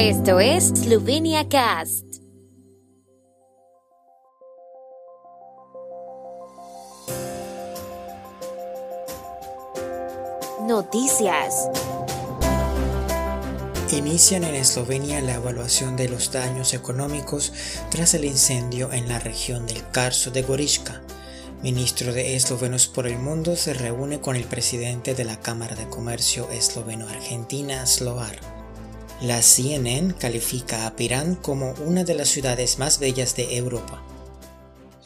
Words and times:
Esto 0.00 0.38
es 0.38 0.68
Slovenia 0.68 1.48
Cast. 1.48 2.04
Noticias. 10.68 11.68
Inician 13.90 14.44
en 14.44 14.54
Eslovenia 14.54 15.20
la 15.20 15.34
evaluación 15.34 15.96
de 15.96 16.08
los 16.08 16.30
daños 16.30 16.74
económicos 16.74 17.52
tras 17.90 18.14
el 18.14 18.24
incendio 18.24 18.92
en 18.92 19.08
la 19.08 19.18
región 19.18 19.66
del 19.66 19.82
Carso 19.90 20.30
de 20.30 20.42
Goriška. 20.42 21.02
Ministro 21.60 22.12
de 22.12 22.36
Eslovenos 22.36 22.86
por 22.86 23.08
el 23.08 23.18
Mundo 23.18 23.56
se 23.56 23.74
reúne 23.74 24.20
con 24.20 24.36
el 24.36 24.44
presidente 24.44 25.16
de 25.16 25.24
la 25.24 25.40
Cámara 25.40 25.74
de 25.74 25.88
Comercio 25.88 26.48
Esloveno-Argentina, 26.52 27.84
Slovar. 27.84 28.57
La 29.20 29.42
CNN 29.42 30.14
califica 30.14 30.86
a 30.86 30.94
Pirán 30.94 31.34
como 31.34 31.72
una 31.84 32.04
de 32.04 32.14
las 32.14 32.28
ciudades 32.28 32.78
más 32.78 33.00
bellas 33.00 33.34
de 33.34 33.56
Europa. 33.56 34.00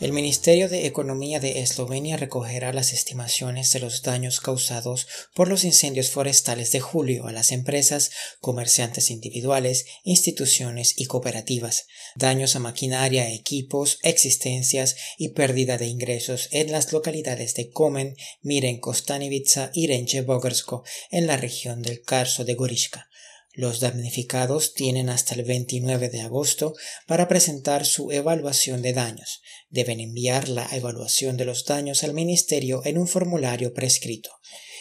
El 0.01 0.13
Ministerio 0.13 0.69
de 0.69 0.85
Economía 0.85 1.41
de 1.41 1.61
Eslovenia 1.61 2.19
recogerá 2.19 2.75
las 2.75 2.93
estimaciones 2.93 3.73
de 3.73 3.81
los 3.81 4.03
daños 4.03 4.41
causados 4.41 5.07
por 5.33 5.49
los 5.49 5.65
incendios 5.65 6.11
forestales 6.11 6.73
de 6.73 6.81
julio 6.81 7.27
a 7.27 7.33
las 7.33 7.53
empresas, 7.53 8.11
comerciantes 8.43 9.11
individuales, 9.11 9.87
instituciones 10.05 10.93
y 10.99 11.07
cooperativas, 11.07 11.87
daños 12.15 12.55
a 12.55 12.59
maquinaria, 12.59 13.33
equipos, 13.33 13.99
existencias 14.03 14.97
y 15.17 15.31
pérdida 15.31 15.79
de 15.79 15.87
ingresos 15.87 16.49
en 16.51 16.71
las 16.71 16.93
localidades 16.93 17.55
de 17.55 17.71
Komen, 17.71 18.15
Miren 18.43 18.79
Kostanivica 18.79 19.71
y 19.73 19.87
Renche 19.87 20.21
Bogorsko 20.21 20.85
en 21.11 21.27
la 21.27 21.39
región 21.39 21.81
del 21.81 22.03
Carso 22.03 22.45
de 22.45 22.57
Goriška. 22.57 23.09
Los 23.55 23.81
damnificados 23.81 24.73
tienen 24.73 25.11
hasta 25.11 25.35
el 25.35 25.45
29 25.45 26.09
de 26.09 26.23
agosto 26.23 26.75
para 27.07 27.29
presentar 27.29 27.85
su 27.85 28.11
evaluación 28.11 28.81
de 28.81 28.95
daños. 28.95 29.43
Deben 29.69 30.01
enviar 30.01 30.49
la 30.49 30.67
evaluación 30.73 31.37
de 31.37 31.45
los 31.45 31.67
daños 31.67 32.03
al 32.03 32.15
Ministerio 32.15 32.81
en 32.87 32.97
un 32.97 33.07
formulario 33.07 33.75
prescrito. 33.75 34.31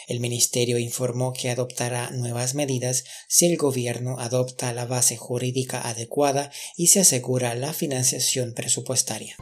El 0.08 0.20
Ministerio 0.20 0.78
informó 0.78 1.32
que 1.32 1.50
adoptará 1.50 2.10
nuevas 2.10 2.54
medidas 2.54 3.04
si 3.28 3.46
el 3.46 3.58
Gobierno 3.58 4.18
adopta 4.18 4.72
la 4.72 4.86
base 4.86 5.16
jurídica 5.16 5.86
adecuada 5.86 6.50
y 6.76 6.88
se 6.88 7.00
asegura 7.00 7.54
la 7.54 7.74
financiación 7.74 8.54
presupuestaria. 8.54 9.36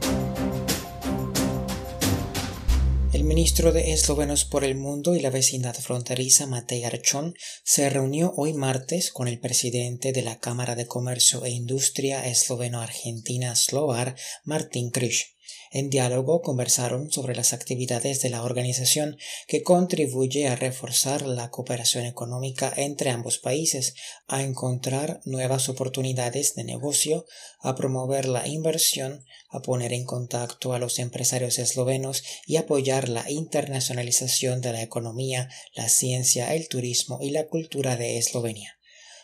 Ministro 3.31 3.71
de 3.71 3.93
Eslovenos 3.93 4.43
por 4.43 4.65
el 4.65 4.75
Mundo 4.75 5.15
y 5.15 5.21
la 5.21 5.29
vecindad 5.29 5.73
fronteriza 5.73 6.47
Matej 6.47 6.83
Archon 6.83 7.33
se 7.63 7.89
reunió 7.89 8.33
hoy 8.35 8.51
martes 8.51 9.09
con 9.09 9.29
el 9.29 9.39
presidente 9.39 10.11
de 10.11 10.21
la 10.21 10.39
Cámara 10.39 10.75
de 10.75 10.85
Comercio 10.85 11.45
e 11.45 11.51
Industria 11.51 12.27
esloveno-argentina 12.27 13.55
Slovar, 13.55 14.17
Martin 14.43 14.91
Krish. 14.91 15.37
En 15.71 15.89
diálogo 15.89 16.41
conversaron 16.41 17.11
sobre 17.11 17.35
las 17.35 17.53
actividades 17.53 18.21
de 18.21 18.29
la 18.29 18.43
organización 18.43 19.17
que 19.47 19.63
contribuye 19.63 20.47
a 20.47 20.55
reforzar 20.55 21.21
la 21.21 21.49
cooperación 21.49 22.05
económica 22.05 22.73
entre 22.75 23.09
ambos 23.09 23.37
países, 23.37 23.93
a 24.27 24.43
encontrar 24.43 25.21
nuevas 25.25 25.69
oportunidades 25.69 26.55
de 26.55 26.63
negocio, 26.63 27.25
a 27.59 27.75
promover 27.75 28.27
la 28.27 28.47
inversión, 28.47 29.25
a 29.49 29.61
poner 29.61 29.93
en 29.93 30.05
contacto 30.05 30.73
a 30.73 30.79
los 30.79 30.99
empresarios 30.99 31.59
eslovenos 31.59 32.23
y 32.45 32.57
apoyar 32.57 33.09
la 33.09 33.29
internacionalización 33.29 34.61
de 34.61 34.73
la 34.73 34.81
economía, 34.81 35.49
la 35.73 35.89
ciencia, 35.89 36.53
el 36.53 36.67
turismo 36.67 37.19
y 37.21 37.31
la 37.31 37.47
cultura 37.47 37.95
de 37.95 38.17
Eslovenia. 38.17 38.77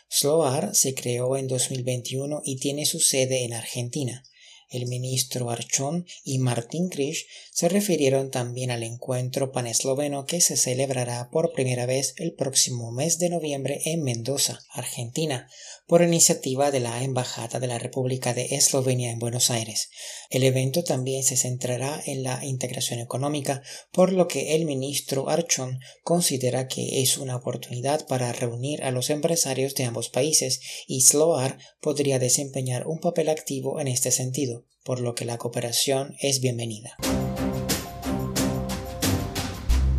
Sloar 0.08 0.74
se 0.74 0.94
creó 0.94 1.36
en 1.36 1.48
2021 1.48 2.40
y 2.44 2.56
tiene 2.56 2.86
su 2.86 2.98
sede 2.98 3.44
en 3.44 3.52
Argentina. 3.52 4.24
El 4.70 4.86
ministro 4.86 5.50
Archón 5.50 6.06
y 6.24 6.38
Martín 6.38 6.88
Krish 6.88 7.26
se 7.52 7.68
refirieron 7.68 8.30
también 8.30 8.70
al 8.70 8.82
encuentro 8.82 9.50
panesloveno 9.50 10.26
que 10.26 10.40
se 10.40 10.56
celebrará 10.56 11.30
por 11.30 11.52
primera 11.52 11.86
vez 11.86 12.14
el 12.18 12.34
próximo 12.34 12.92
mes 12.92 13.18
de 13.18 13.30
noviembre 13.30 13.80
en 13.86 14.02
Mendoza, 14.02 14.60
Argentina, 14.70 15.48
por 15.86 16.02
iniciativa 16.02 16.70
de 16.70 16.80
la 16.80 17.02
Embajada 17.02 17.60
de 17.60 17.66
la 17.66 17.78
República 17.78 18.34
de 18.34 18.56
Eslovenia 18.56 19.10
en 19.10 19.18
Buenos 19.18 19.50
Aires. 19.50 19.88
El 20.28 20.42
evento 20.42 20.84
también 20.84 21.22
se 21.22 21.38
centrará 21.38 22.02
en 22.04 22.22
la 22.22 22.44
integración 22.44 23.00
económica, 23.00 23.62
por 23.90 24.12
lo 24.12 24.28
que 24.28 24.54
el 24.54 24.66
ministro 24.66 25.30
Archón 25.30 25.80
considera 26.02 26.68
que 26.68 27.00
es 27.00 27.16
una 27.16 27.36
oportunidad 27.36 28.06
para 28.06 28.32
reunir 28.32 28.82
a 28.84 28.90
los 28.90 29.08
empresarios 29.08 29.74
de 29.74 29.84
ambos 29.84 30.10
países 30.10 30.60
y 30.86 31.00
Sloar 31.00 31.58
podría 31.80 32.18
desempeñar 32.18 32.86
un 32.86 33.00
papel 33.00 33.30
activo 33.30 33.80
en 33.80 33.88
este 33.88 34.10
sentido, 34.10 34.57
por 34.84 35.00
lo 35.00 35.14
que 35.14 35.24
la 35.24 35.38
cooperación 35.38 36.16
es 36.20 36.40
bienvenida. 36.40 36.96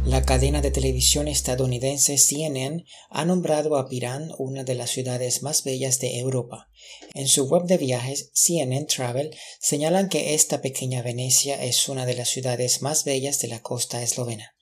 La 0.09 0.23
cadena 0.23 0.61
de 0.61 0.71
televisión 0.71 1.27
estadounidense 1.27 2.17
CNN 2.17 2.83
ha 3.11 3.25
nombrado 3.25 3.77
a 3.77 3.87
Pirán 3.87 4.31
una 4.39 4.63
de 4.63 4.73
las 4.73 4.89
ciudades 4.89 5.43
más 5.43 5.63
bellas 5.63 5.99
de 5.99 6.17
Europa. 6.17 6.67
En 7.13 7.27
su 7.27 7.47
web 7.47 7.65
de 7.65 7.77
viajes 7.77 8.31
CNN 8.33 8.87
Travel 8.87 9.35
señalan 9.59 10.09
que 10.09 10.33
esta 10.33 10.61
pequeña 10.61 11.03
Venecia 11.03 11.63
es 11.63 11.87
una 11.89 12.07
de 12.07 12.15
las 12.15 12.29
ciudades 12.29 12.81
más 12.81 13.03
bellas 13.03 13.39
de 13.39 13.49
la 13.49 13.61
costa 13.61 14.01
eslovena. 14.01 14.55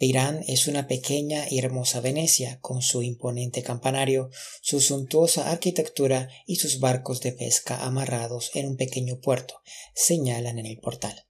Pirán 0.00 0.42
es 0.48 0.66
una 0.66 0.88
pequeña 0.88 1.44
y 1.50 1.58
hermosa 1.58 2.00
Venecia, 2.00 2.58
con 2.62 2.80
su 2.80 3.02
imponente 3.02 3.62
campanario, 3.62 4.30
su 4.62 4.80
suntuosa 4.80 5.50
arquitectura 5.50 6.30
y 6.46 6.56
sus 6.56 6.80
barcos 6.80 7.20
de 7.20 7.32
pesca 7.32 7.84
amarrados 7.84 8.50
en 8.54 8.66
un 8.66 8.76
pequeño 8.78 9.20
puerto, 9.20 9.60
señalan 9.94 10.58
en 10.58 10.64
el 10.64 10.78
portal. 10.78 11.26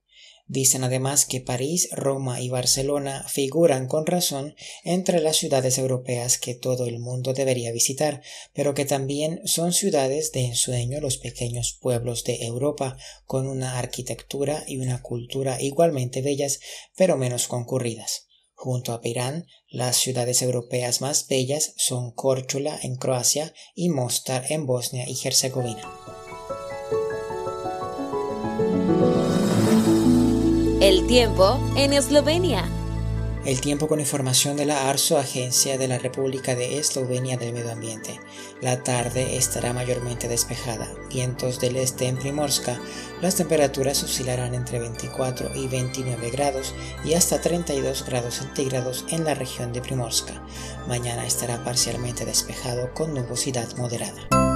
Dicen 0.47 0.85
además 0.85 1.27
que 1.27 1.41
París, 1.41 1.89
Roma 1.91 2.41
y 2.41 2.49
Barcelona 2.49 3.27
figuran 3.29 3.89
con 3.89 4.07
razón 4.07 4.55
entre 4.85 5.21
las 5.21 5.39
ciudades 5.39 5.77
europeas 5.77 6.39
que 6.39 6.55
todo 6.55 6.87
el 6.87 7.01
mundo 7.01 7.33
debería 7.33 7.73
visitar, 7.73 8.23
pero 8.55 8.73
que 8.73 8.85
también 8.85 9.41
son 9.47 9.73
ciudades 9.73 10.31
de 10.31 10.45
ensueño 10.45 11.01
los 11.01 11.17
pequeños 11.17 11.73
pueblos 11.73 12.23
de 12.23 12.45
Europa, 12.47 12.97
con 13.25 13.49
una 13.49 13.81
arquitectura 13.81 14.63
y 14.69 14.77
una 14.77 15.03
cultura 15.03 15.61
igualmente 15.61 16.23
bellas, 16.23 16.61
pero 16.97 17.17
menos 17.17 17.49
concurridas. 17.49 18.30
Junto 18.63 18.93
a 18.93 19.01
Pirán, 19.01 19.47
las 19.71 19.97
ciudades 19.97 20.43
europeas 20.43 21.01
más 21.01 21.27
bellas 21.29 21.73
son 21.79 22.11
Córchula 22.11 22.79
en 22.83 22.97
Croacia 22.97 23.55
y 23.75 23.89
Mostar 23.89 24.45
en 24.51 24.67
Bosnia 24.67 25.07
y 25.09 25.19
Herzegovina. 25.25 25.81
El 30.83 31.07
tiempo 31.07 31.59
en 31.75 31.95
Eslovenia. 31.95 32.80
El 33.47 33.63
tiempo 33.63 33.89
con 33.89 34.01
información 34.01 34.59
de 34.59 34.67
la 34.67 34.91
ARSO, 34.91 35.17
Agencia 35.17 35.79
de 35.79 35.89
la 35.89 35.99
República 35.99 36.55
de 36.55 36.79
Eslovenia 36.79 37.39
del 37.39 37.55
Medio 37.55 37.73
Ambiente. 37.73 38.21
La 38.61 38.83
tarde 38.83 39.39
estará 39.39 39.73
mayormente 39.73 40.29
despejada. 40.29 40.87
Vientos 41.09 41.59
del 41.59 41.77
este 41.77 42.07
en 42.07 42.19
Primorska. 42.19 42.79
Las 43.23 43.37
temperaturas 43.37 44.03
oscilarán 44.03 44.55
entre 44.55 44.79
24 44.79 45.57
y 45.57 45.69
29 45.69 46.31
grados 46.31 46.75
y 47.03 47.15
hasta 47.15 47.41
32 47.41 48.05
grados 48.05 48.35
centígrados 48.35 49.07
en 49.09 49.25
la 49.25 49.35
región 49.35 49.73
de 49.73 49.81
Primorska. 49.81 50.45
Mañana 50.87 51.27
estará 51.27 51.65
parcialmente 51.65 52.27
despejado 52.27 52.93
con 52.93 53.15
nubosidad 53.15 53.75
moderada. 53.79 54.50